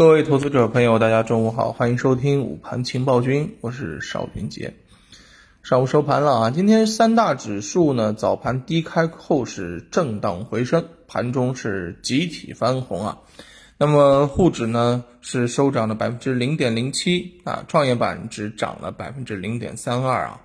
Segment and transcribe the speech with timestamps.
[0.00, 4.72] 各位投资者朋友，大家中午好，欢迎收听午盘情报君，我是邵军杰。
[5.62, 13.18] 上午收盘了啊，今天三大指数呢早盘低开后是震荡回升，盘中是集体翻红啊。
[13.76, 20.40] 那么沪指呢是收涨了百分之零点零七啊，创业板只涨了百分之零点三二啊。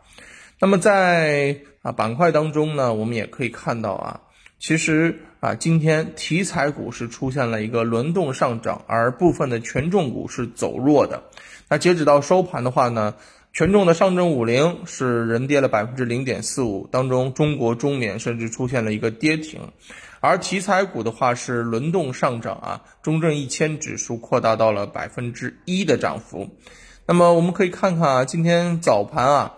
[0.60, 4.20] 那么在啊板块当中呢，我们也可以看到啊。
[4.60, 11.22] 其实啊，今天题材股是出现了一个轮动上涨，而部分的权重股是走弱的。
[11.70, 13.14] 那截止到收盘的话呢，
[13.54, 19.62] 权重的上证五零是人跌了百分之零点四五，当中中国中免甚至出现了一个跌停。
[20.20, 26.50] 而题材股的话是轮动上涨啊，中证一千指数扩大到了百分之一的涨幅。
[27.06, 29.54] 那么我们可以看看啊，今天早盘啊。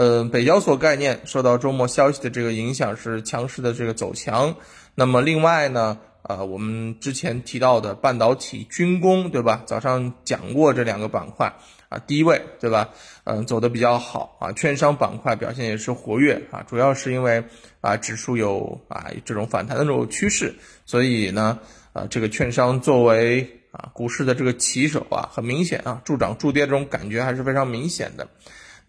[0.00, 4.54] 呃，北交所概念受到周末消息的这个影响是强势的这个走强。
[4.94, 9.62] 那么另外呢，呃，我们之前提到的半导体、军工，对吧？
[9.66, 11.52] 早上讲过这两个板块
[11.90, 12.88] 啊，低位，对吧？
[13.24, 14.50] 嗯，走的比较好啊。
[14.52, 17.44] 券商板块表现也是活跃啊，主要是因为
[17.82, 20.54] 啊，指数有啊这种反弹的这种趋势，
[20.86, 21.58] 所以呢，
[21.92, 28.26] 啊，这个券商作为啊股市的这个旗手啊，很明显啊，助涨助跌这种感觉还是非常明显的。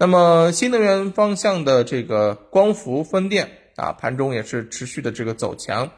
[0.02, 5.92] 那么新能源方向的这个光伏风电啊，盘中也是持续的这个走强，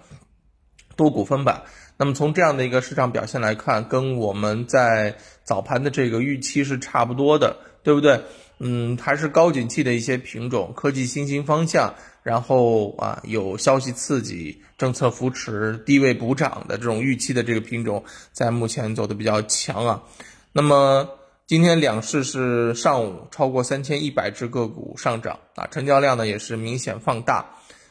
[0.97, 1.63] 多股分板。
[1.95, 8.19] 那么从这样的一个市场表现来看，跟我们在早盘的这个预期是差不多的，对不对？
[8.59, 20.03] 嗯，还是高景气的一些品种，科技新兴方向，然后啊有消息刺激、政策扶持、低位补涨的这种预期的这个品种，在目前走的比较强啊。
[20.51, 21.07] 那么。
[21.45, 27.45] 今天两市是上午超过三千一百只个股上涨啊，成交量呢也是明显放大，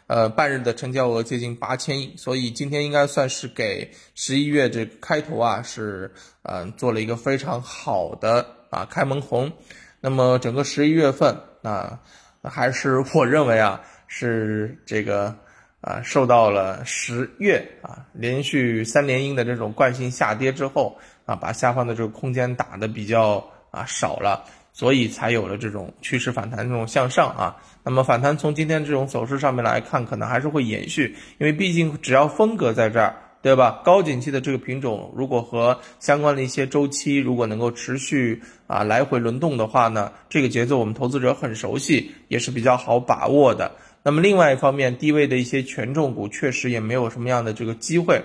[0.06, 6.10] 呃，半日的成交额接近八千亿，所以今天应该算是给十一月这开头啊是
[6.44, 9.52] 嗯做了一个非常好的啊开门红。
[10.00, 12.00] 那么整个十一月份啊，
[12.42, 15.36] 还是我认为啊是这个
[15.82, 20.98] 啊受到了十月啊连续三连阴的这种惯性下跌之后。
[21.24, 27.56] 啊，把下方的这个空间打的比较啊少了，所以才有了这种趋势反弹这种向上啊。
[27.82, 33.82] 那么反弹从今天这种走势上面来看，可能还是会延续，因为毕竟只要风格在这儿，对吧？
[33.84, 43.72] 高景气的这个品种，如果和相关的一些周期如果能够持续啊来回轮动的话呢，这个节奏我们投资者很熟悉，也是比较好把握的。
[44.04, 48.22] 那么另外一方面，低位的一些权重股确实也没有什么样的这个机会。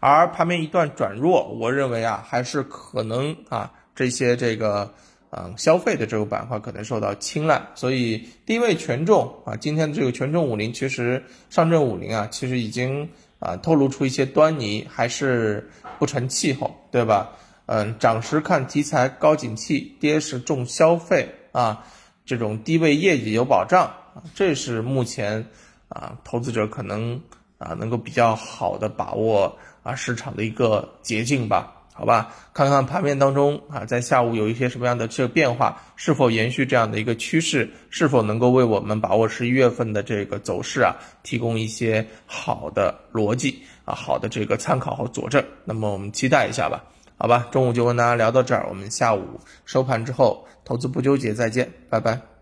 [0.00, 4.92] 而盘面一段转弱，我认为啊，还是可能啊，这些这个
[5.30, 17.30] 嗯消费的这个板块可能受到青睐，所以低位权重啊，今天的这个权重五零，其实上证五零啊，其实已经啊透露出一些端倪，还是不成气候，对吧？
[17.66, 21.84] 嗯，涨时看题材高景气，跌时重消费啊，
[22.26, 23.92] 这种低位业绩有保障，
[24.34, 25.46] 这是目前
[25.88, 27.20] 啊投资者可能
[27.58, 29.56] 啊能够比较好的把握。
[29.84, 45.44] 啊，市场的一个捷径吧，好吧，看看盘面当中啊，在下午有一些什么样的这个变化，是否延续这样的一个趋势，是否能够为我们把握十一月份的这个走势啊，提供一些好的逻辑啊，好的这个参考和佐证。
[45.64, 46.82] 那么我们期待一下吧，
[47.16, 52.33] 好吧，中午就跟大家聊到这儿，我们下午收盘之后，投资不纠结，再见，拜拜。